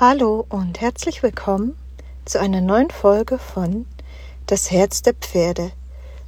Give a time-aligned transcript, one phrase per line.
[0.00, 1.76] Hallo und herzlich willkommen
[2.24, 3.84] zu einer neuen Folge von
[4.46, 5.72] Das Herz der Pferde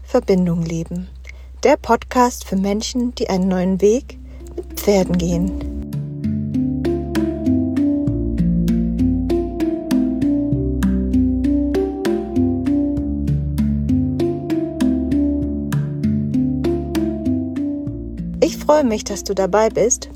[0.02, 1.08] Verbindung leben.
[1.62, 4.18] Der Podcast für Menschen, die einen neuen Weg
[4.56, 5.52] mit Pferden gehen.
[18.40, 20.10] Ich freue mich, dass du dabei bist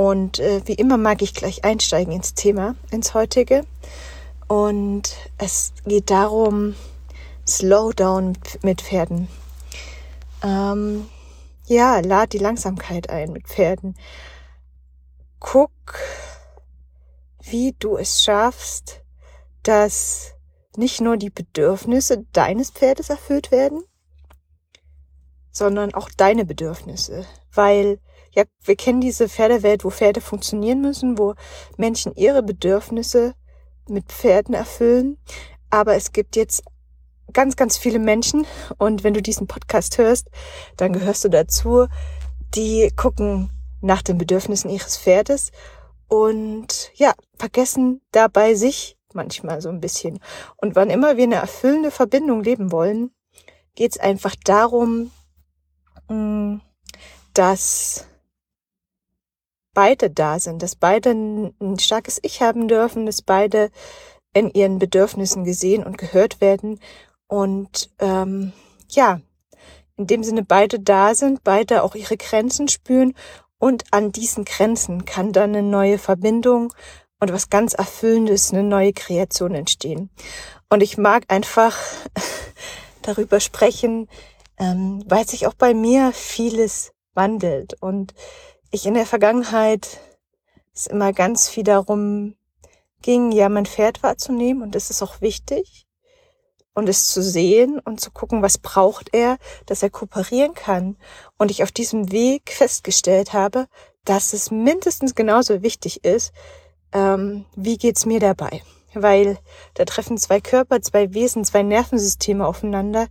[0.00, 3.66] und äh, wie immer mag ich gleich einsteigen ins Thema, ins heutige.
[4.48, 6.74] Und es geht darum,
[7.46, 9.28] Slowdown mit Pferden.
[10.42, 11.06] Ähm,
[11.66, 13.94] ja, lad die Langsamkeit ein mit Pferden.
[15.38, 15.70] Guck,
[17.42, 19.02] wie du es schaffst,
[19.64, 20.32] dass
[20.76, 23.82] nicht nur die Bedürfnisse deines Pferdes erfüllt werden,
[25.50, 27.26] sondern auch deine Bedürfnisse.
[27.52, 27.98] Weil
[28.32, 31.34] ja, wir kennen diese Pferdewelt, wo Pferde funktionieren müssen, wo
[31.76, 33.34] Menschen ihre Bedürfnisse
[33.88, 35.18] mit Pferden erfüllen.
[35.70, 36.62] Aber es gibt jetzt
[37.32, 38.46] ganz, ganz viele Menschen
[38.78, 40.28] und wenn du diesen Podcast hörst,
[40.76, 41.86] dann gehörst du dazu,
[42.54, 45.52] die gucken nach den Bedürfnissen ihres Pferdes
[46.08, 50.18] und ja, vergessen dabei sich manchmal so ein bisschen.
[50.56, 53.12] Und wann immer wir eine erfüllende Verbindung leben wollen,
[53.74, 55.10] geht es einfach darum,
[56.08, 56.56] mm,
[57.34, 58.06] dass
[59.74, 63.70] beide da sind, dass beide ein starkes Ich haben dürfen, dass beide
[64.32, 66.80] in ihren Bedürfnissen gesehen und gehört werden.
[67.26, 68.52] Und ähm,
[68.88, 69.20] ja,
[69.96, 73.14] in dem Sinne beide da sind, beide auch ihre Grenzen spüren.
[73.58, 76.72] Und an diesen Grenzen kann dann eine neue Verbindung
[77.20, 80.10] und was ganz Erfüllendes, eine neue Kreation entstehen.
[80.70, 81.76] Und ich mag einfach
[83.02, 84.08] darüber sprechen,
[84.58, 87.74] ähm, weil sich auch bei mir vieles wandelt.
[87.80, 88.14] Und
[88.70, 90.00] ich in der Vergangenheit
[90.74, 92.36] es immer ganz viel darum
[93.02, 95.86] ging, ja, mein Pferd wahrzunehmen und es ist auch wichtig
[96.74, 100.96] und es zu sehen und zu gucken, was braucht er, dass er kooperieren kann.
[101.36, 103.66] Und ich auf diesem Weg festgestellt habe,
[104.04, 106.32] dass es mindestens genauso wichtig ist,
[106.92, 108.62] ähm, wie geht's mir dabei.
[108.94, 109.38] Weil
[109.74, 113.08] da treffen zwei Körper, zwei Wesen, zwei Nervensysteme aufeinander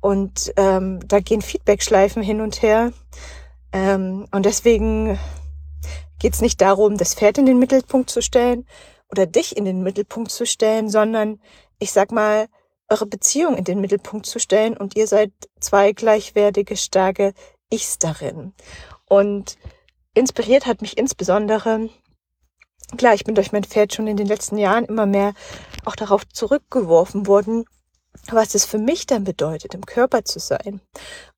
[0.00, 2.92] und ähm, da gehen Feedbackschleifen hin und her.
[3.72, 5.18] Ähm, und deswegen
[6.18, 8.66] geht es nicht darum, das Pferd in den Mittelpunkt zu stellen
[9.10, 11.40] oder dich in den Mittelpunkt zu stellen, sondern
[11.78, 12.48] ich sag mal,
[12.88, 17.34] eure Beziehung in den Mittelpunkt zu stellen und ihr seid zwei gleichwertige, starke
[17.70, 18.54] Ichs darin.
[19.08, 19.56] Und
[20.14, 21.90] inspiriert hat mich insbesondere,
[22.96, 25.34] klar, ich bin durch mein Pferd schon in den letzten Jahren immer mehr
[25.84, 27.64] auch darauf zurückgeworfen worden,
[28.32, 30.80] was es für mich dann bedeutet, im Körper zu sein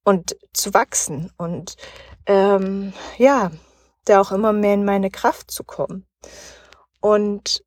[0.04, 1.76] und zu wachsen und
[2.26, 3.50] ähm, ja,
[4.04, 6.06] da auch immer mehr in meine Kraft zu kommen.
[7.00, 7.62] Und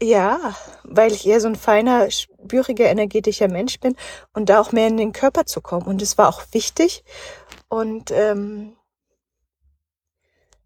[0.00, 0.54] ja,
[0.84, 3.96] weil ich eher so ein feiner, spüriger, energetischer Mensch bin
[4.32, 5.86] und da auch mehr in den Körper zu kommen.
[5.86, 7.04] Und es war auch wichtig.
[7.68, 8.76] Und ähm,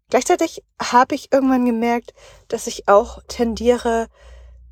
[0.09, 2.13] gleichzeitig habe ich irgendwann gemerkt,
[2.47, 4.07] dass ich auch tendiere,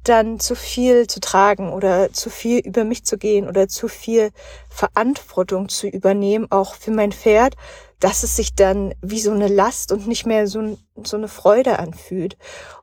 [0.04, 4.32] dann zu viel zu tragen oder zu viel über mich zu gehen oder zu viel
[4.70, 7.56] Verantwortung zu übernehmen, auch für mein Pferd,
[8.00, 11.80] dass es sich dann wie so eine Last und nicht mehr so, so eine Freude
[11.80, 12.38] anfühlt.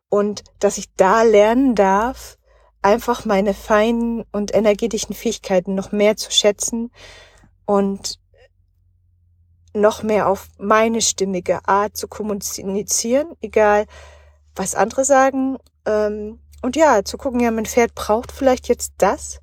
[0.08, 2.38] Und dass ich da lernen darf,
[2.82, 6.92] einfach meine feinen und energetischen Fähigkeiten noch mehr zu schätzen
[7.66, 8.20] und
[9.74, 13.86] noch mehr auf meine stimmige Art zu kommunizieren, egal
[14.54, 15.58] was andere sagen.
[15.84, 19.40] Ähm, und ja, zu gucken, ja, mein Pferd braucht vielleicht jetzt das,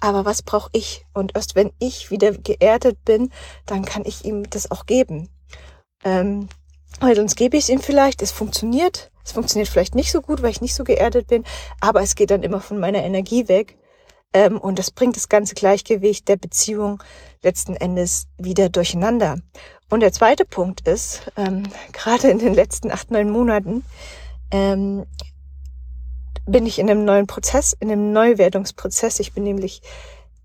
[0.00, 1.04] aber was brauche ich?
[1.12, 3.30] Und erst wenn ich wieder geerdet bin,
[3.66, 5.28] dann kann ich ihm das auch geben.
[6.04, 6.48] Ähm,
[7.00, 10.42] weil sonst gebe ich es ihm vielleicht, es funktioniert, es funktioniert vielleicht nicht so gut,
[10.42, 11.44] weil ich nicht so geerdet bin,
[11.80, 13.76] aber es geht dann immer von meiner Energie weg.
[14.32, 17.02] Ähm, und das bringt das ganze Gleichgewicht der Beziehung
[17.42, 19.38] letzten Endes wieder durcheinander.
[19.90, 23.84] Und der zweite Punkt ist, ähm, gerade in den letzten acht, neun Monaten,
[24.50, 25.06] ähm,
[26.48, 29.20] bin ich in einem neuen Prozess, in einem Neuwerdungsprozess.
[29.20, 29.82] Ich bin nämlich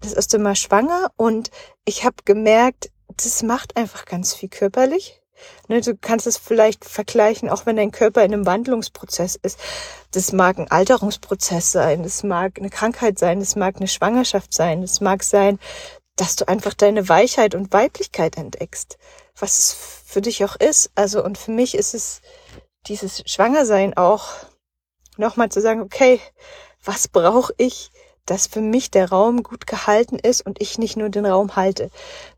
[0.02, 1.50] das erste Mal schwanger und
[1.86, 5.22] ich habe gemerkt, das macht einfach ganz viel körperlich.
[5.68, 9.60] Ne, du kannst es vielleicht vergleichen, auch wenn dein Körper in einem Wandlungsprozess ist.
[10.12, 14.82] Das mag ein Alterungsprozess sein, das mag eine Krankheit sein, das mag eine Schwangerschaft sein,
[14.82, 15.60] das mag sein,
[16.16, 18.98] dass du einfach deine Weichheit und Weiblichkeit entdeckst,
[19.38, 19.74] was es
[20.06, 20.92] für dich auch ist.
[20.96, 22.22] Also und für mich ist es
[22.88, 24.28] dieses Schwangersein auch
[25.18, 26.20] nochmal zu sagen, okay,
[26.84, 27.92] was brauche ich,
[28.26, 31.90] dass für mich der Raum gut gehalten ist und ich nicht nur den Raum halte,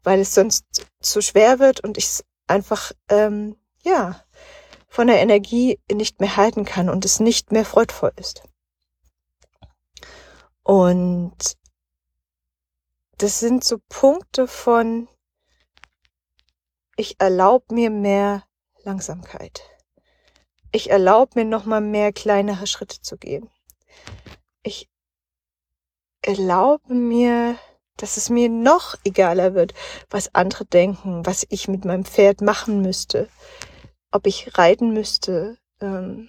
[0.04, 0.66] weil es sonst
[1.00, 4.24] zu schwer wird und ich einfach, ähm, ja,
[4.88, 8.44] von der Energie nicht mehr halten kann und es nicht mehr freudvoll ist.
[10.64, 11.58] Und
[13.18, 15.08] das sind so Punkte von,
[16.96, 18.44] ich erlaube mir mehr
[18.84, 19.75] Langsamkeit.
[20.76, 23.50] Ich erlaube mir nochmal mehr kleinere Schritte zu gehen.
[24.62, 24.90] Ich
[26.22, 27.58] erlaube mir,
[27.96, 29.74] dass es mir noch egaler wird,
[30.10, 33.30] was andere denken, was ich mit meinem Pferd machen müsste,
[34.12, 36.28] ob ich reiten müsste, ähm,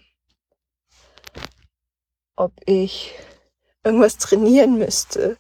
[2.37, 3.17] ob ich
[3.83, 5.39] irgendwas trainieren müsste,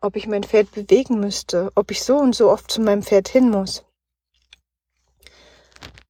[0.00, 3.28] ob ich mein Pferd bewegen müsste, ob ich so und so oft zu meinem Pferd
[3.28, 3.84] hin muss.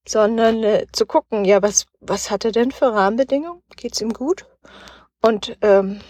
[0.07, 3.63] Sondern äh, zu gucken, ja, was, was hat er denn für Rahmenbedingungen?
[3.77, 4.47] Geht's ihm gut?
[5.23, 6.01] Und ähm,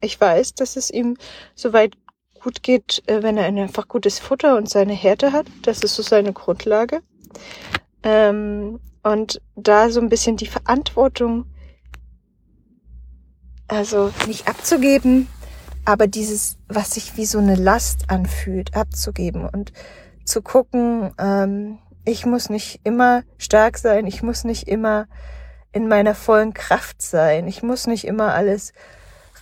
[0.00, 1.16] ich weiß, dass es ihm
[1.54, 1.96] soweit
[2.42, 5.46] gut geht, äh, wenn er einfach gutes Futter und seine Härte hat.
[5.62, 7.02] Das ist so seine Grundlage.
[8.02, 11.46] Ähm, und da so ein bisschen die Verantwortung
[13.68, 15.28] also nicht abzugeben,
[15.84, 19.72] aber dieses, was sich wie so eine Last anfühlt, abzugeben und
[20.24, 25.06] zu gucken, ähm, ich muss nicht immer stark sein, ich muss nicht immer
[25.72, 28.72] in meiner vollen Kraft sein, ich muss nicht immer alles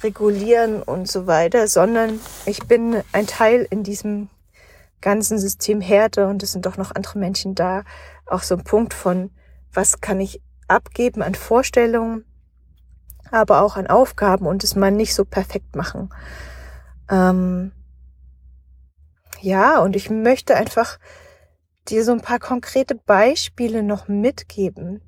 [0.02, 4.28] regulieren und so weiter, sondern ich bin ein Teil in diesem
[5.00, 7.84] ganzen System Härte und es sind doch noch andere Menschen da.
[8.26, 9.30] Auch so ein Punkt von,
[9.72, 12.24] was kann ich abgeben an Vorstellungen,
[13.30, 16.10] aber auch an Aufgaben und es mal nicht so perfekt machen.
[17.10, 17.72] Ähm,
[19.40, 20.98] ja, und ich möchte einfach
[21.90, 25.02] dir so ein paar konkrete Beispiele noch mitgeben,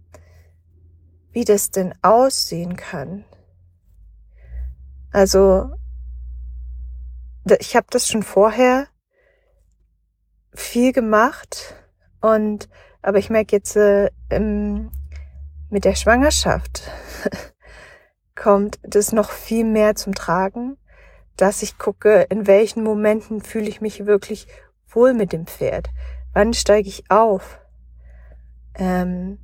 [1.33, 3.25] wie das denn aussehen kann.
[5.13, 5.71] Also,
[7.59, 8.89] ich habe das schon vorher
[10.55, 11.75] viel gemacht
[12.21, 12.69] und
[13.03, 14.11] aber ich merke jetzt äh,
[15.71, 16.83] mit der Schwangerschaft
[18.35, 20.77] kommt das noch viel mehr zum Tragen,
[21.37, 24.47] dass ich gucke, in welchen Momenten fühle ich mich wirklich
[24.89, 25.89] wohl mit dem Pferd.
[26.35, 27.61] Wann steige ich auf?
[28.75, 29.39] Ähm,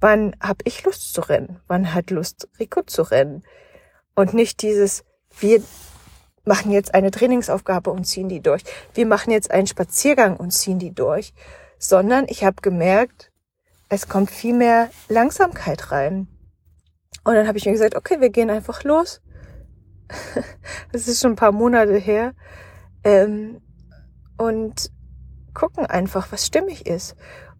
[0.00, 1.60] wann habe ich Lust zu rennen?
[1.66, 3.42] Wann hat Lust Rico zu rennen?
[4.14, 5.04] Und nicht dieses,
[5.38, 5.62] wir
[6.44, 8.62] machen jetzt eine Trainingsaufgabe und ziehen die durch.
[8.94, 11.34] Wir machen jetzt einen Spaziergang und ziehen die durch.
[11.78, 13.30] Sondern ich habe gemerkt,
[13.88, 16.28] es kommt viel mehr Langsamkeit rein.
[17.24, 19.20] Und dann habe ich mir gesagt, okay, wir gehen einfach los.
[20.92, 22.32] das ist schon ein paar Monate her.
[23.04, 23.60] Ähm,
[24.36, 24.90] und
[25.58, 27.16] gucken einfach, was stimmig ist.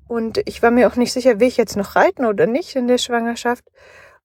[0.06, 2.88] Und ich war mir auch nicht sicher, will ich jetzt noch reiten oder nicht in
[2.88, 3.64] der Schwangerschaft.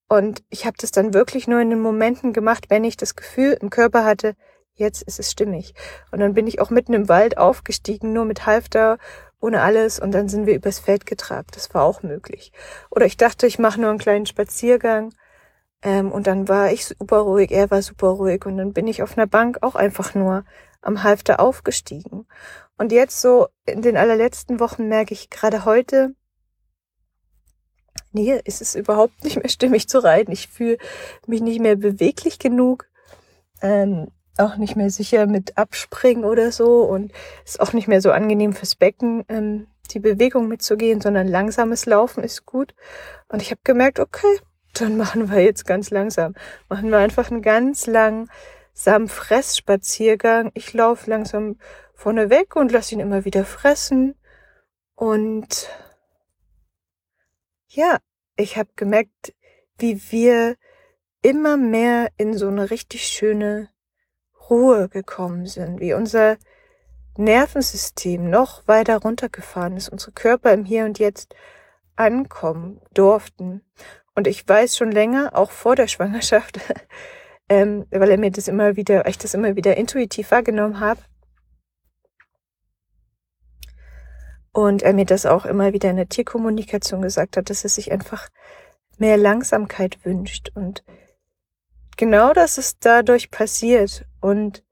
[0.07, 3.57] Und ich habe das dann wirklich nur in den Momenten gemacht, wenn ich das Gefühl
[3.59, 4.35] im Körper hatte,
[4.75, 5.73] jetzt ist es stimmig.
[6.11, 8.97] Und dann bin ich auch mitten im Wald aufgestiegen, nur mit Halfter,
[9.39, 9.99] ohne alles.
[9.99, 11.55] Und dann sind wir übers Feld getrabt.
[11.55, 12.51] Das war auch möglich.
[12.89, 15.13] Oder ich dachte, ich mache nur einen kleinen Spaziergang
[15.81, 19.03] ähm, und dann war ich super ruhig, er war super ruhig und dann bin ich
[19.03, 20.45] auf einer Bank auch einfach nur
[20.81, 22.25] am Halfter aufgestiegen.
[22.77, 26.15] Und jetzt so in den allerletzten Wochen merke ich gerade heute,
[28.11, 30.31] nee, ist es überhaupt nicht mehr stimmig zu reiten.
[30.31, 30.77] Ich fühle
[31.27, 32.87] mich nicht mehr beweglich genug,
[33.61, 37.11] ähm, auch nicht mehr sicher mit Abspringen oder so und
[37.45, 42.23] ist auch nicht mehr so angenehm fürs Becken, ähm, die Bewegung mitzugehen, sondern langsames Laufen
[42.23, 42.73] ist gut.
[43.27, 44.39] Und ich habe gemerkt, okay,
[44.73, 46.33] dann machen wir jetzt ganz langsam.
[46.67, 48.29] Machen wir einfach einen ganz langsamen
[48.73, 50.51] Fressspaziergang.
[50.53, 51.57] Ich laufe langsam
[51.93, 54.15] vorne weg und lasse ihn immer wieder fressen.
[54.95, 55.69] Und
[57.67, 57.97] ja,
[58.35, 59.33] ich habe gemerkt,
[59.77, 60.55] wie wir
[61.21, 63.69] immer mehr in so eine richtig schöne
[64.49, 66.37] Ruhe gekommen sind, wie unser
[67.17, 71.35] Nervensystem noch weiter runtergefahren ist, unsere Körper im Hier und Jetzt
[71.95, 73.61] ankommen durften.
[74.15, 76.59] Und ich weiß schon länger, auch vor der Schwangerschaft,
[77.53, 80.99] ähm, weil er mir das immer wieder, ich das immer wieder intuitiv wahrgenommen habe.
[84.51, 87.91] Und er mir das auch immer wieder in der Tierkommunikation gesagt hat, dass er sich
[87.91, 88.29] einfach
[88.97, 90.51] mehr Langsamkeit wünscht.
[90.55, 90.83] Und
[91.97, 94.05] genau das ist dadurch passiert.
[94.19, 94.63] Und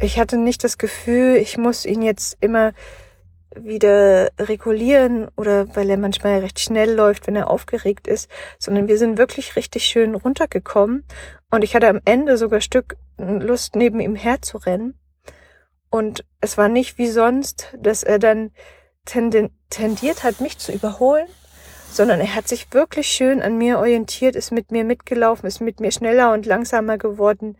[0.00, 2.72] ich hatte nicht das Gefühl, ich muss ihn jetzt immer
[3.64, 8.98] wieder regulieren oder weil er manchmal recht schnell läuft, wenn er aufgeregt ist, sondern wir
[8.98, 11.04] sind wirklich richtig schön runtergekommen
[11.50, 14.98] und ich hatte am Ende sogar Stück Lust, neben ihm herzurennen.
[15.88, 18.50] Und es war nicht wie sonst, dass er dann
[19.04, 21.28] tendiert hat, mich zu überholen,
[21.90, 25.80] sondern er hat sich wirklich schön an mir orientiert, ist mit mir mitgelaufen, ist mit
[25.80, 27.56] mir schneller und langsamer geworden.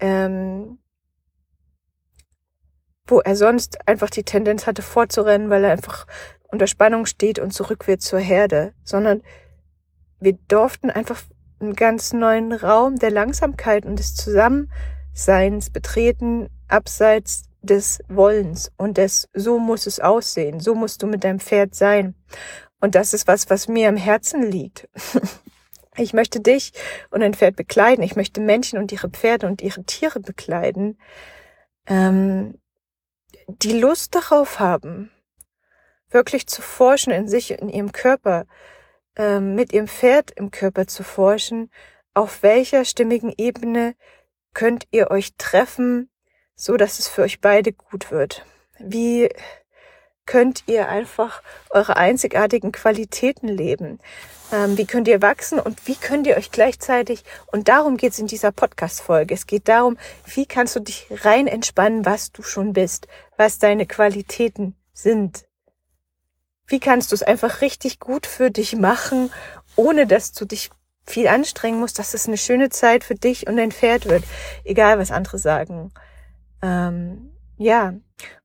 [0.00, 0.78] Ähm,
[3.06, 6.06] wo er sonst einfach die Tendenz hatte vorzurennen, weil er einfach
[6.48, 9.22] unter Spannung steht und zurück wird zur Herde, sondern
[10.20, 11.22] wir durften einfach
[11.60, 19.28] einen ganz neuen Raum der Langsamkeit und des Zusammenseins betreten, abseits des Wollens und des
[19.32, 22.14] so muss es aussehen, so musst du mit deinem Pferd sein.
[22.80, 24.88] Und das ist was, was mir am Herzen liegt.
[25.96, 26.72] Ich möchte dich
[27.10, 28.02] und dein Pferd bekleiden.
[28.02, 30.98] Ich möchte Menschen und ihre Pferde und ihre Tiere bekleiden,
[31.86, 32.58] ähm,
[33.48, 35.10] die Lust darauf haben,
[36.10, 38.46] wirklich zu forschen in sich, in ihrem Körper,
[39.16, 41.70] ähm, mit ihrem Pferd im Körper zu forschen.
[42.14, 43.94] Auf welcher stimmigen Ebene
[44.52, 46.10] könnt ihr euch treffen,
[46.54, 48.46] so dass es für euch beide gut wird?
[48.78, 49.28] Wie
[50.26, 54.00] könnt ihr einfach eure einzigartigen Qualitäten leben?
[54.52, 58.18] Ähm, wie könnt ihr wachsen und wie könnt ihr euch gleichzeitig, und darum geht es
[58.18, 62.72] in dieser Podcast-Folge, es geht darum, wie kannst du dich rein entspannen, was du schon
[62.72, 65.46] bist, was deine Qualitäten sind.
[66.66, 69.30] Wie kannst du es einfach richtig gut für dich machen,
[69.76, 70.70] ohne dass du dich
[71.06, 74.24] viel anstrengen musst, dass es eine schöne Zeit für dich und dein Pferd wird,
[74.64, 75.92] egal was andere sagen.
[76.62, 77.94] Ähm, ja,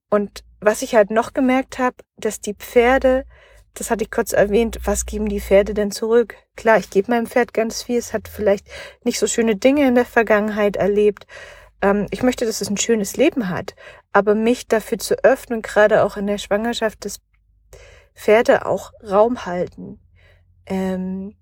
[0.09, 3.25] und was ich halt noch gemerkt habe, dass die Pferde,
[3.73, 6.35] das hatte ich kurz erwähnt, was geben die Pferde denn zurück?
[6.55, 8.67] Klar, ich gebe meinem Pferd ganz viel, es hat vielleicht
[9.03, 11.27] nicht so schöne Dinge in der Vergangenheit erlebt.
[11.81, 13.75] Ähm, ich möchte, dass es ein schönes Leben hat,
[14.11, 17.19] aber mich dafür zu öffnen, gerade auch in der Schwangerschaft, dass
[18.13, 19.99] Pferde auch Raum halten
[20.65, 21.35] ähm,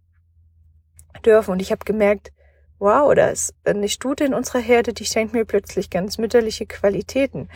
[1.25, 1.51] dürfen.
[1.51, 2.31] Und ich habe gemerkt,
[2.79, 7.49] wow, da ist eine Studie in unserer Herde, die schenkt mir plötzlich ganz mütterliche Qualitäten.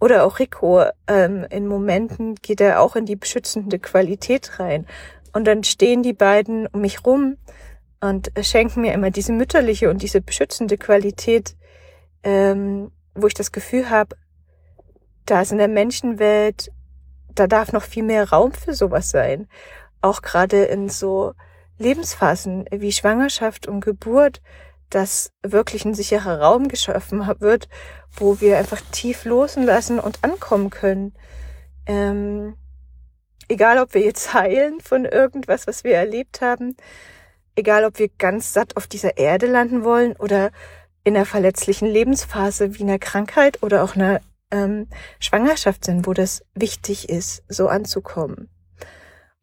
[0.00, 4.86] Oder auch Rico, ähm, in Momenten geht er auch in die beschützende Qualität rein.
[5.32, 7.36] Und dann stehen die beiden um mich rum
[8.00, 11.54] und schenken mir immer diese mütterliche und diese beschützende Qualität,
[12.22, 14.16] ähm, wo ich das Gefühl habe,
[15.26, 16.72] da ist in der Menschenwelt,
[17.34, 19.48] da darf noch viel mehr Raum für sowas sein.
[20.00, 21.34] Auch gerade in so
[21.78, 24.40] Lebensphasen wie Schwangerschaft und Geburt,
[24.90, 27.68] dass wirklich ein sicherer Raum geschaffen wird,
[28.16, 31.14] wo wir einfach tief loslassen und ankommen können.
[31.86, 32.56] Ähm,
[33.48, 36.76] egal, ob wir jetzt heilen von irgendwas, was wir erlebt haben,
[37.56, 40.50] egal, ob wir ganz satt auf dieser Erde landen wollen oder
[41.04, 44.20] in einer verletzlichen Lebensphase wie einer Krankheit oder auch einer
[44.50, 48.48] ähm, Schwangerschaft sind, wo das wichtig ist, so anzukommen.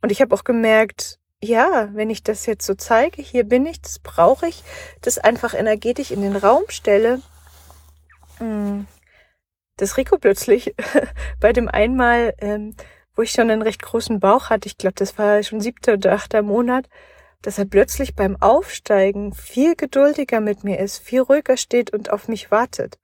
[0.01, 3.81] Und ich habe auch gemerkt, ja, wenn ich das jetzt so zeige, hier bin ich,
[3.81, 4.63] das brauche ich,
[5.01, 7.21] das einfach energetisch in den Raum stelle,
[8.37, 8.87] hm,
[9.77, 10.75] dass Rico plötzlich
[11.39, 12.75] bei dem einmal, ähm,
[13.15, 16.13] wo ich schon einen recht großen Bauch hatte, ich glaube, das war schon siebter oder
[16.13, 16.89] achter Monat,
[17.41, 22.27] dass er plötzlich beim Aufsteigen viel geduldiger mit mir ist, viel ruhiger steht und auf
[22.27, 22.99] mich wartet.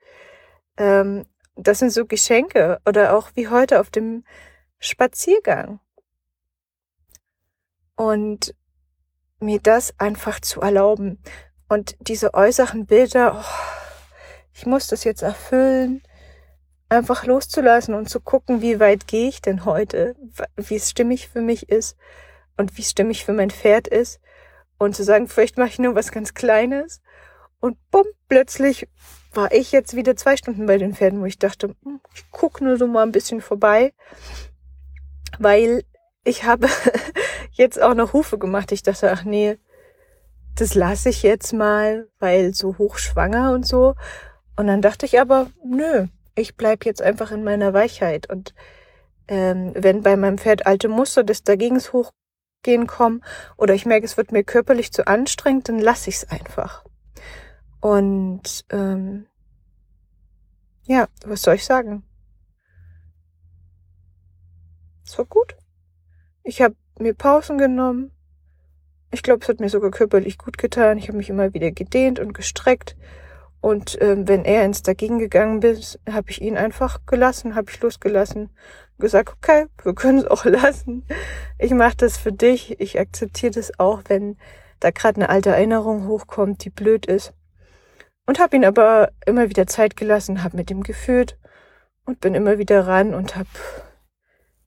[0.78, 1.26] Ähm,
[1.56, 4.24] das sind so Geschenke oder auch wie heute auf dem
[4.80, 5.80] Spaziergang
[8.04, 8.54] und
[9.40, 11.20] mir das einfach zu erlauben.
[11.70, 16.04] Und diese äußeren Bilder, oh, ich muss das jetzt erfüllen,
[16.90, 20.16] einfach loszulassen und zu gucken, wie weit gehe ich denn heute,
[20.58, 21.98] wie es stimmig für mich ist
[22.58, 24.20] und wie es stimmig für mein Pferd ist.
[24.78, 27.02] Und zu sagen, vielleicht mache ich nur was ganz Kleines.
[27.62, 28.90] Und bumm, plötzlich
[29.32, 32.66] war ich jetzt wieder zwei Stunden bei den Pferden, wo ich dachte, hm, ich gucke
[32.66, 33.94] nur so mal ein bisschen vorbei,
[35.40, 35.84] weil
[36.26, 36.68] ich habe
[37.54, 38.72] jetzt auch noch Hufe gemacht.
[38.72, 39.58] Ich dachte, ach nee,
[40.56, 43.96] das lasse ich jetzt mal, weil so hochschwanger und so.
[44.56, 48.30] Und dann dachte ich aber, nö, ich bleib jetzt einfach in meiner Weichheit.
[48.30, 48.54] Und
[49.28, 53.24] ähm, wenn bei meinem Pferd alte Muster des Dagegens hochgehen kommen
[53.58, 56.84] oder ich merke, es wird mir körperlich zu anstrengend, dann lasse ich es einfach.
[57.80, 59.28] Und ähm,
[60.86, 62.04] ja, was soll ich sagen?
[65.06, 65.56] Es war gut.
[66.44, 68.12] Ich habe mir Pausen genommen.
[69.12, 70.98] Ich glaube, es hat mir sogar körperlich gut getan.
[70.98, 72.96] Ich habe mich immer wieder gedehnt und gestreckt.
[73.62, 77.80] Und ähm, wenn er ins Dagegen gegangen ist, habe ich ihn einfach gelassen, habe ich
[77.80, 78.50] losgelassen.
[79.00, 81.06] Gesagt, okay, wir können es auch lassen.
[81.60, 82.80] Ich mache das für dich.
[82.82, 84.38] Ich akzeptiere das auch, wenn
[84.80, 87.34] da gerade eine alte Erinnerung hochkommt, die blöd ist.
[88.26, 91.38] Und habe ihn aber immer wieder Zeit gelassen, habe mit ihm geführt
[92.06, 93.50] und bin immer wieder ran und habe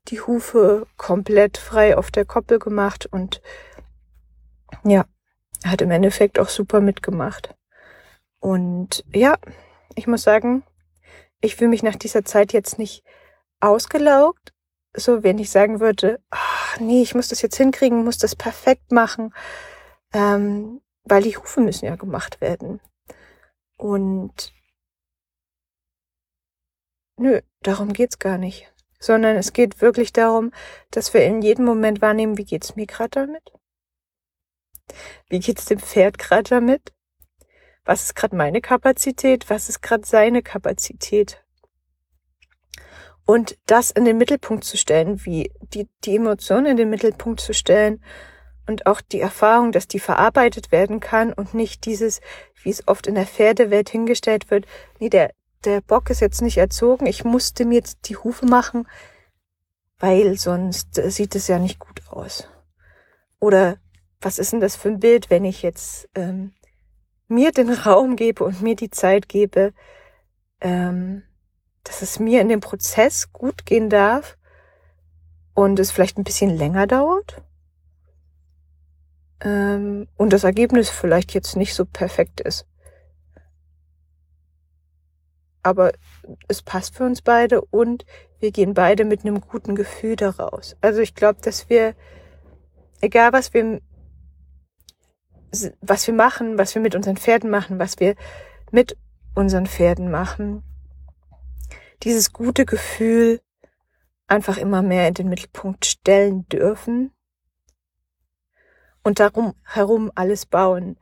[0.08, 3.42] die Hufe komplett frei auf der Koppel gemacht und
[4.84, 5.04] ja,
[5.64, 7.54] hat im Endeffekt auch super mitgemacht.
[8.40, 9.36] Und ja,
[9.94, 10.62] ich muss sagen,
[11.40, 13.02] ich fühle mich nach dieser Zeit jetzt nicht
[13.60, 14.52] ausgelaugt,
[14.94, 18.92] so wenn ich sagen würde, ach, nee, ich muss das jetzt hinkriegen, muss das perfekt
[18.92, 19.34] machen,
[20.12, 22.80] ähm, weil die Hufe müssen ja gemacht werden.
[23.76, 24.52] Und
[27.18, 30.52] nö, darum geht's gar nicht sondern es geht wirklich darum,
[30.90, 33.52] dass wir in jedem Moment wahrnehmen, wie geht's mir gerade damit?
[35.28, 36.92] Wie geht's dem Pferd gerade damit?
[37.84, 39.48] Was ist gerade meine Kapazität?
[39.48, 41.42] Was ist gerade seine Kapazität?
[43.24, 47.54] Und das in den Mittelpunkt zu stellen, wie die, die Emotionen in den Mittelpunkt zu
[47.54, 48.02] stellen
[48.68, 52.20] und auch die Erfahrung, dass die verarbeitet werden kann und nicht dieses,
[52.62, 54.66] wie es oft in der Pferdewelt hingestellt wird,
[55.00, 55.32] nee, der,
[55.66, 58.88] der Bock ist jetzt nicht erzogen, ich musste mir jetzt die Hufe machen,
[59.98, 62.48] weil sonst sieht es ja nicht gut aus.
[63.40, 63.78] Oder
[64.20, 66.52] was ist denn das für ein Bild, wenn ich jetzt ähm,
[67.28, 69.72] mir den Raum gebe und mir die Zeit gebe,
[70.60, 71.22] ähm,
[71.84, 74.38] dass es mir in dem Prozess gut gehen darf
[75.54, 77.42] und es vielleicht ein bisschen länger dauert
[79.40, 82.66] ähm, und das Ergebnis vielleicht jetzt nicht so perfekt ist.
[85.66, 85.90] Aber
[86.46, 88.06] es passt für uns beide und
[88.38, 90.76] wir gehen beide mit einem guten Gefühl daraus.
[90.80, 91.96] Also ich glaube, dass wir,
[93.00, 93.80] egal was wir
[95.80, 98.14] was wir machen, was wir mit unseren Pferden machen, was wir
[98.70, 98.96] mit
[99.34, 100.62] unseren Pferden machen,
[102.04, 103.40] dieses gute Gefühl
[104.28, 107.10] einfach immer mehr in den Mittelpunkt stellen dürfen
[109.02, 110.96] und darum herum alles bauen.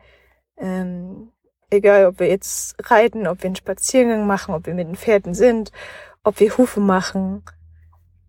[0.56, 1.33] Ähm,
[1.70, 5.34] egal, ob wir jetzt reiten, ob wir einen Spaziergang machen, ob wir mit den Pferden
[5.34, 5.72] sind,
[6.22, 7.42] ob wir Hufe machen,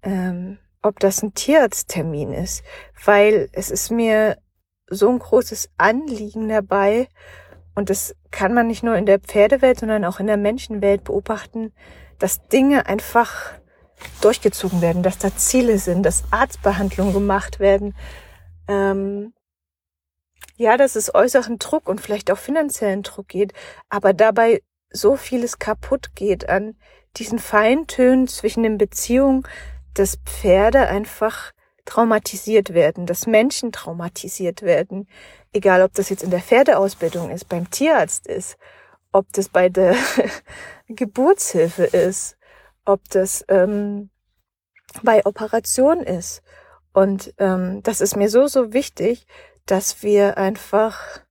[0.03, 2.63] ähm, ob das ein Tierarzttermin ist,
[3.03, 4.37] weil es ist mir
[4.87, 7.07] so ein großes Anliegen dabei.
[7.73, 11.73] Und das kann man nicht nur in der Pferdewelt, sondern auch in der Menschenwelt beobachten,
[12.19, 13.53] dass Dinge einfach
[14.21, 17.95] durchgezogen werden, dass da Ziele sind, dass Arztbehandlungen gemacht werden.
[18.67, 19.33] Ähm,
[20.57, 23.53] ja, dass es äußeren Druck und vielleicht auch finanziellen Druck geht,
[23.89, 26.75] aber dabei so vieles kaputt geht an
[27.17, 29.43] diesen Feintönen zwischen den Beziehungen,
[29.93, 31.53] dass Pferde einfach
[31.85, 35.07] traumatisiert werden, dass Menschen traumatisiert werden,
[35.53, 38.57] egal ob das jetzt in der Pferdeausbildung ist, beim Tierarzt ist,
[39.11, 39.95] ob das bei der
[40.87, 42.37] Geburtshilfe ist,
[42.85, 44.09] ob das ähm,
[45.03, 46.41] bei Operation ist.
[46.93, 49.27] Und ähm, das ist mir so, so wichtig,
[49.65, 51.21] dass wir einfach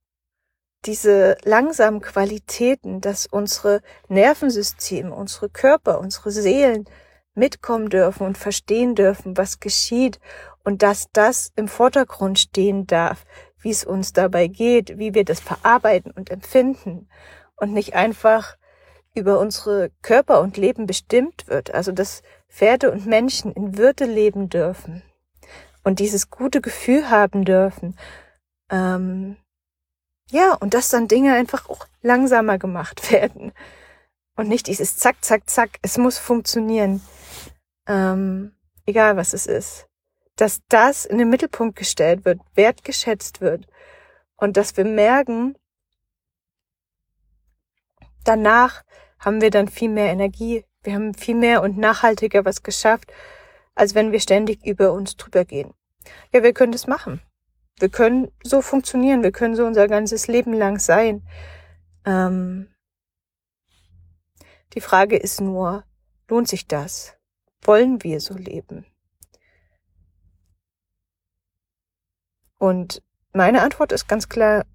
[0.85, 6.85] diese langsamen Qualitäten, dass unsere Nervensysteme, unsere Körper, unsere Seelen
[7.33, 10.19] mitkommen dürfen und verstehen dürfen, was geschieht
[10.63, 13.25] und dass das im Vordergrund stehen darf,
[13.59, 17.09] wie es uns dabei geht, wie wir das verarbeiten und empfinden
[17.55, 18.57] und nicht einfach
[19.15, 21.73] über unsere Körper und Leben bestimmt wird.
[21.73, 25.01] Also dass Pferde und Menschen in Würde leben dürfen
[25.83, 27.97] und dieses gute Gefühl haben dürfen.
[28.69, 29.37] Ähm,
[30.29, 33.53] ja, und dass dann Dinge einfach auch langsamer gemacht werden.
[34.35, 35.77] Und nicht dieses Zack, Zack, Zack.
[35.81, 37.01] Es muss funktionieren
[37.87, 39.87] ähm, egal was es ist,
[40.35, 43.67] dass das in den Mittelpunkt gestellt wird, wertgeschätzt wird
[44.35, 45.57] und dass wir merken,
[48.23, 48.83] danach
[49.19, 53.11] haben wir dann viel mehr Energie, wir haben viel mehr und nachhaltiger was geschafft,
[53.75, 55.73] als wenn wir ständig über uns drüber gehen.
[56.31, 57.21] Ja, wir können das machen.
[57.79, 61.27] Wir können so funktionieren, wir können so unser ganzes Leben lang sein.
[62.05, 62.69] Ähm,
[64.73, 65.83] die Frage ist nur,
[66.27, 67.15] lohnt sich das?
[67.67, 68.85] wollen wir so leben?
[72.57, 73.01] Und
[73.33, 74.65] meine Antwort ist ganz klar,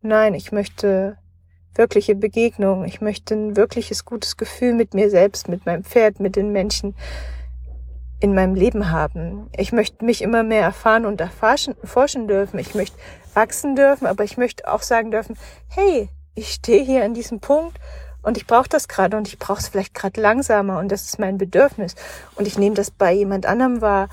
[0.00, 1.18] nein, ich möchte
[1.74, 6.36] wirkliche Begegnung, ich möchte ein wirkliches gutes Gefühl mit mir selbst, mit meinem Pferd, mit
[6.36, 6.94] den Menschen
[8.20, 9.48] in meinem Leben haben.
[9.56, 12.58] Ich möchte mich immer mehr erfahren und erforschen, forschen dürfen.
[12.58, 12.96] Ich möchte
[13.34, 15.36] wachsen dürfen, aber ich möchte auch sagen dürfen,
[15.68, 17.78] hey, ich stehe hier an diesem Punkt
[18.22, 21.18] und ich brauche das gerade und ich brauche es vielleicht gerade langsamer und das ist
[21.18, 21.94] mein Bedürfnis.
[22.34, 24.08] Und ich nehme das bei jemand anderem wahr,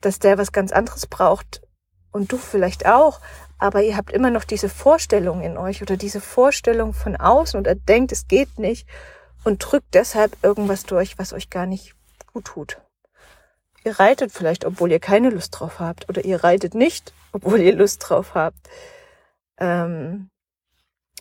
[0.00, 1.62] dass der was ganz anderes braucht
[2.12, 3.20] und du vielleicht auch.
[3.58, 7.74] Aber ihr habt immer noch diese Vorstellung in euch oder diese Vorstellung von außen oder
[7.74, 8.88] denkt, es geht nicht
[9.42, 11.94] und drückt deshalb irgendwas durch, was euch gar nicht
[12.32, 12.80] gut tut.
[13.84, 17.74] Ihr reitet vielleicht, obwohl ihr keine Lust drauf habt oder ihr reitet nicht, obwohl ihr
[17.74, 18.68] Lust drauf habt.
[19.58, 20.30] Ähm,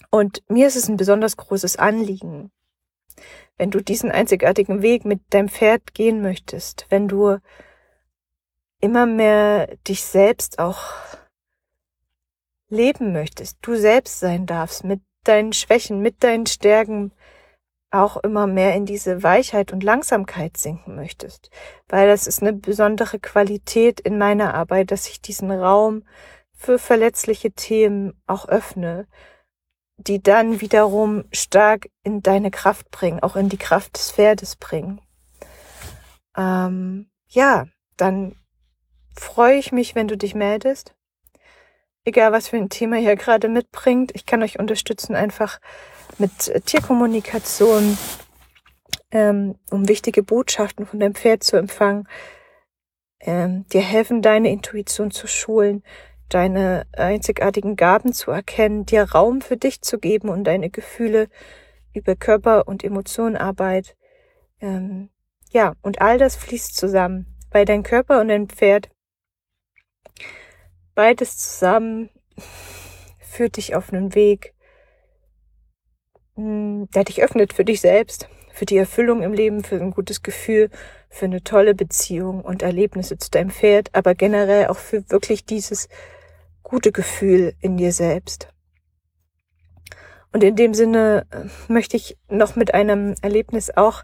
[0.09, 2.51] und mir ist es ein besonders großes Anliegen,
[3.57, 7.37] wenn du diesen einzigartigen Weg mit deinem Pferd gehen möchtest, wenn du
[8.79, 10.83] immer mehr dich selbst auch
[12.69, 17.11] leben möchtest, du selbst sein darfst, mit deinen Schwächen, mit deinen Stärken
[17.93, 21.51] auch immer mehr in diese Weichheit und Langsamkeit sinken möchtest,
[21.87, 26.03] weil das ist eine besondere Qualität in meiner Arbeit, dass ich diesen Raum
[26.53, 29.07] für verletzliche Themen auch öffne,
[29.97, 34.99] die dann wiederum stark in deine Kraft bringen, auch in die Kraft des Pferdes bringen.
[36.35, 38.35] ähm, ja, dann
[39.15, 40.95] freue ich mich, wenn du dich meldest.
[42.05, 44.11] Egal, was für ein Thema ihr gerade mitbringt.
[44.15, 45.59] Ich kann euch unterstützen, einfach
[46.19, 47.97] mit Tierkommunikation,
[49.11, 52.07] ähm, um wichtige Botschaften von deinem Pferd zu empfangen,
[53.19, 55.83] ähm, dir helfen, deine Intuition zu schulen,
[56.29, 61.29] deine einzigartigen Gaben zu erkennen, dir Raum für dich zu geben und deine Gefühle
[61.93, 63.95] über Körper und Emotionenarbeit.
[64.59, 65.09] Ähm,
[65.51, 68.89] ja, und all das fließt zusammen, weil dein Körper und dein Pferd
[70.95, 72.09] beides zusammen
[73.19, 74.52] führt dich auf einen Weg,
[76.35, 80.69] der dich öffnet für dich selbst, für die Erfüllung im Leben, für ein gutes Gefühl,
[81.09, 85.89] für eine tolle Beziehung und Erlebnisse zu deinem Pferd, aber generell auch für wirklich dieses
[86.63, 88.49] gute Gefühl in dir selbst.
[90.31, 94.03] Und in dem Sinne äh, möchte ich noch mit einem Erlebnis auch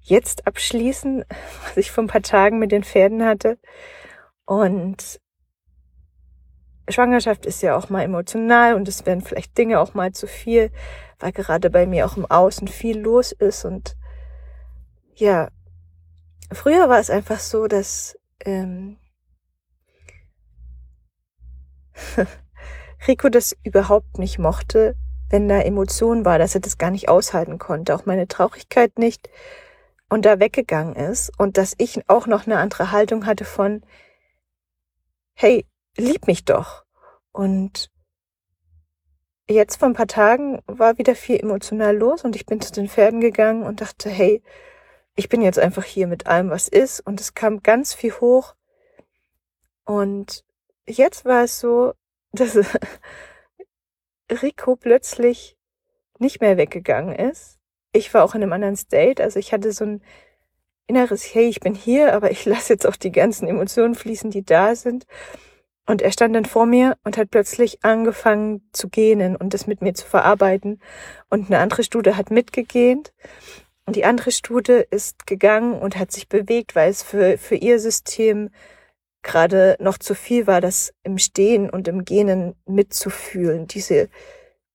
[0.00, 1.24] jetzt abschließen,
[1.64, 3.58] was ich vor ein paar Tagen mit den Pferden hatte.
[4.44, 5.20] Und
[6.88, 10.70] Schwangerschaft ist ja auch mal emotional und es werden vielleicht Dinge auch mal zu viel,
[11.22, 13.64] weil gerade bei mir auch im Außen viel los ist.
[13.64, 13.96] Und
[15.14, 15.48] ja,
[16.52, 18.98] früher war es einfach so, dass ähm,
[23.06, 24.94] Rico das überhaupt nicht mochte,
[25.30, 29.30] wenn da Emotion war, dass er das gar nicht aushalten konnte, auch meine Traurigkeit nicht
[30.08, 33.82] und da weggegangen ist und dass ich auch noch eine andere Haltung hatte von,
[35.34, 36.84] hey, lieb mich doch.
[37.32, 37.90] Und
[39.52, 42.88] jetzt vor ein paar Tagen war wieder viel emotional los und ich bin zu den
[42.88, 44.42] Pferden gegangen und dachte, hey,
[45.14, 47.00] ich bin jetzt einfach hier mit allem, was ist.
[47.00, 48.54] Und es kam ganz viel hoch.
[49.84, 50.44] Und
[50.86, 51.92] jetzt war es so,
[52.32, 52.58] dass
[54.30, 55.56] Rico plötzlich
[56.18, 57.58] nicht mehr weggegangen ist.
[57.92, 60.02] Ich war auch in einem anderen State, also ich hatte so ein
[60.86, 64.44] inneres, hey, ich bin hier, aber ich lasse jetzt auch die ganzen Emotionen fließen, die
[64.44, 65.06] da sind.
[65.86, 69.82] Und er stand dann vor mir und hat plötzlich angefangen zu gähnen und das mit
[69.82, 70.80] mir zu verarbeiten.
[71.28, 73.12] Und eine andere Stute hat mitgegähnt.
[73.84, 77.80] Und die andere Stute ist gegangen und hat sich bewegt, weil es für, für ihr
[77.80, 78.50] System
[79.22, 84.08] gerade noch zu viel war, das im Stehen und im Gähnen mitzufühlen, diese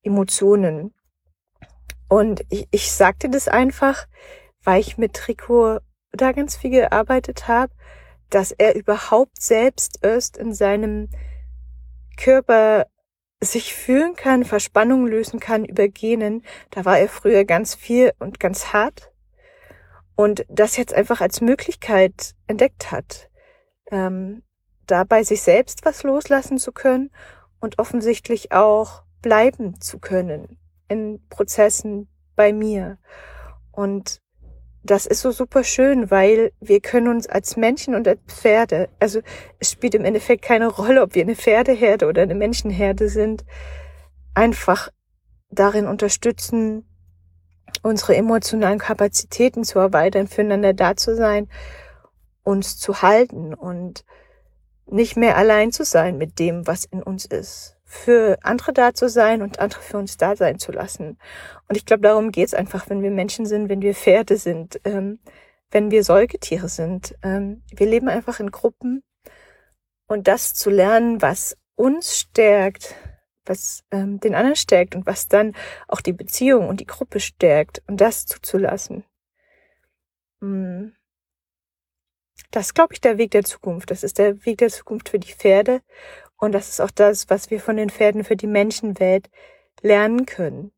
[0.04, 0.94] Emotionen.
[2.10, 4.08] Und ich, ich sagte das einfach,
[4.64, 5.80] weil ich mit Rico
[6.12, 7.72] da ganz viel gearbeitet habe
[8.30, 11.10] dass er überhaupt selbst erst in seinem
[12.18, 12.88] Körper
[13.42, 16.44] sich fühlen kann, Verspannung lösen kann über Genen.
[16.72, 19.12] Da war er früher ganz viel und ganz hart
[20.18, 23.30] und das jetzt einfach als Möglichkeit entdeckt hat,
[23.92, 24.42] ähm,
[24.88, 27.12] da bei sich selbst was loslassen zu können
[27.60, 32.98] und offensichtlich auch bleiben zu können in Prozessen bei mir.
[33.72, 34.22] Und
[34.90, 39.22] das ist so super schön, weil wir können uns als Menschen und als Pferde, also
[39.60, 43.46] es spielt im Endeffekt keine Rolle, ob wir eine Pferdeherde oder eine Menschenherde sind,
[44.34, 44.90] einfach
[45.50, 46.86] darin unterstützen,
[47.84, 51.48] unsere emotionalen Kapazitäten zu erweitern, füreinander da zu sein,
[52.44, 54.06] uns zu halten und
[54.86, 59.08] nicht mehr allein zu sein mit dem, was in uns ist für andere da zu
[59.08, 61.18] sein und andere für uns da sein zu lassen.
[61.70, 65.20] Und ich glaube, darum geht's einfach, wenn wir Menschen sind, wenn wir Pferde sind, ähm,
[65.72, 67.16] wenn wir Säugetiere sind.
[67.24, 69.04] Ähm, wir leben einfach in Gruppen
[70.06, 72.94] und das zu lernen, was uns stärkt,
[73.46, 75.56] was ähm, den anderen stärkt und was dann
[75.88, 79.06] auch die Beziehung und die Gruppe stärkt und das zuzulassen.
[80.42, 80.90] Mm.
[82.52, 83.92] Das ist, glaube ich, der Weg der Zukunft.
[83.92, 85.82] Das ist der Weg der Zukunft für die Pferde
[86.38, 89.30] und das ist auch das, was wir von den Pferden für die Menschenwelt
[89.82, 90.72] lernen können.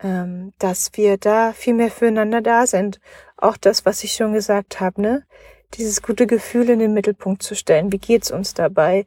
[0.00, 3.00] Ähm, dass wir da viel mehr füreinander da sind.
[3.36, 5.26] Auch das, was ich schon gesagt habe, ne?
[5.74, 7.92] Dieses gute Gefühl in den Mittelpunkt zu stellen.
[7.92, 9.06] Wie geht's uns dabei?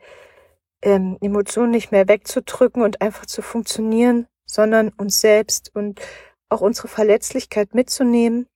[0.81, 6.01] Ähm, Emotionen nicht mehr wegzudrücken und einfach zu funktionieren, sondern uns selbst und
[6.49, 8.47] auch unsere Verletzlichkeit mitzunehmen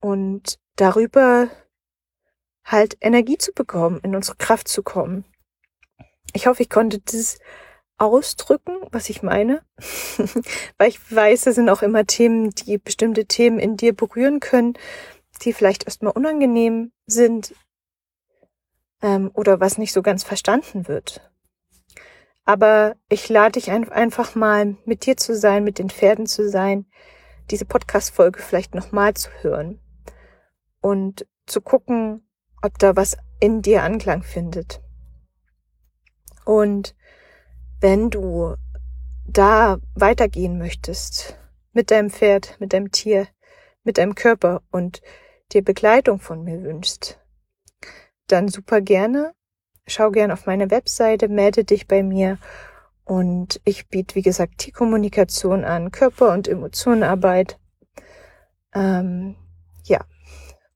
[0.00, 1.48] und darüber
[2.64, 5.24] halt Energie zu bekommen, in unsere Kraft zu kommen.
[6.32, 7.38] Ich hoffe, ich konnte das
[7.98, 9.62] ausdrücken, was ich meine,
[10.78, 14.74] weil ich weiß, es sind auch immer Themen, die bestimmte Themen in dir berühren können,
[15.42, 17.54] die vielleicht erstmal unangenehm sind
[19.02, 21.30] ähm, oder was nicht so ganz verstanden wird.
[22.44, 26.48] Aber ich lade dich ein, einfach mal mit dir zu sein, mit den Pferden zu
[26.48, 26.86] sein,
[27.50, 29.80] diese Podcast-Folge vielleicht nochmal zu hören
[30.80, 32.26] und zu gucken,
[32.62, 34.80] ob da was in dir Anklang findet.
[36.44, 36.94] Und
[37.80, 38.54] wenn du
[39.26, 41.36] da weitergehen möchtest
[41.72, 43.28] mit deinem Pferd, mit deinem Tier,
[43.84, 45.02] mit deinem Körper und
[45.52, 47.18] dir Begleitung von mir wünschst,
[48.26, 49.32] dann super gerne.
[49.86, 52.38] Schau gerne auf meine Webseite, melde dich bei mir
[53.04, 57.58] und ich biete, wie gesagt, Tierkommunikation an, Körper- und Emotionenarbeit.
[58.74, 59.36] Ähm,
[59.84, 60.04] ja,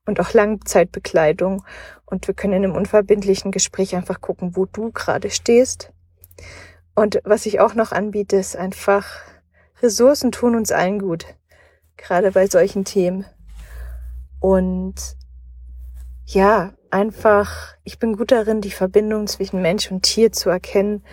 [0.06, 1.64] und auch Langzeitbekleidung.
[2.06, 5.92] Und wir können einem unverbindlichen Gespräch einfach gucken, wo du gerade stehst.
[6.94, 9.06] Und was ich auch noch anbiete, ist einfach,
[9.82, 11.26] Ressourcen tun uns allen gut.
[11.96, 13.26] Gerade bei solchen Themen.
[14.40, 15.16] Und
[16.24, 21.04] ja, einfach, ich bin gut darin, die Verbindung zwischen Mensch und Tier zu erkennen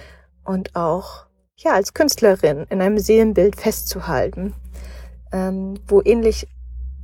[0.43, 1.25] und auch,
[1.55, 4.53] ja, als Künstlerin in einem Seelenbild festzuhalten,
[5.31, 6.47] ähm, wo ähnlich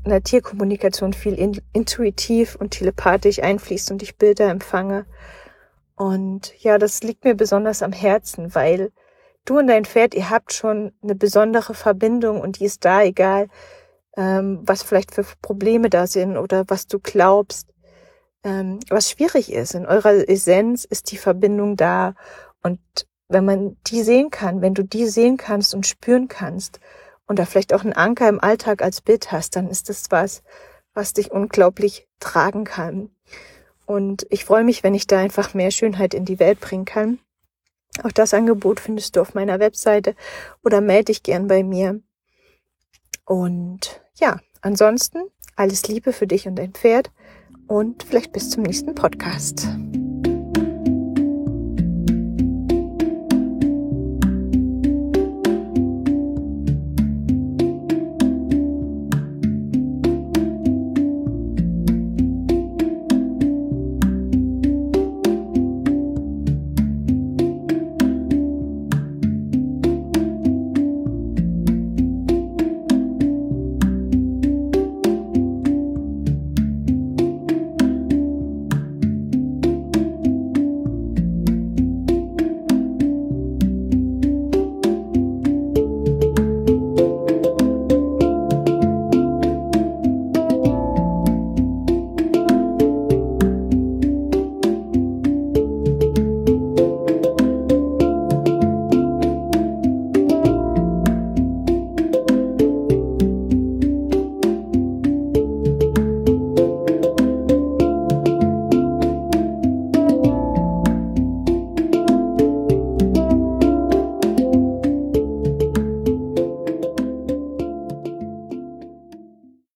[0.03, 5.05] in der Tierkommunikation viel in, intuitiv und telepathisch einfließt und ich Bilder empfange.
[5.95, 8.91] Und ja, das liegt mir besonders am Herzen, weil
[9.45, 13.47] du und dein Pferd, ihr habt schon eine besondere Verbindung und die ist da, egal
[14.15, 17.67] ähm, was vielleicht für Probleme da sind oder was du glaubst.
[18.43, 22.15] Ähm, was schwierig ist, in eurer Essenz ist die Verbindung da
[22.63, 22.79] und
[23.27, 26.79] wenn man die sehen kann, wenn du die sehen kannst und spüren kannst
[27.29, 30.41] und da vielleicht auch einen Anker im Alltag als Bild hast, dann ist das was,
[30.95, 33.11] was dich unglaublich tragen kann.
[33.85, 37.19] Und ich freue mich, wenn ich da einfach mehr Schönheit in die Welt bringen kann.
[38.03, 40.15] Auch das Angebot findest du auf meiner Webseite
[40.63, 42.01] oder melde dich gern bei mir.
[43.25, 45.19] Und ja, ansonsten
[45.55, 47.11] alles Liebe für dich und dein Pferd
[47.67, 49.67] und vielleicht bis zum nächsten Podcast.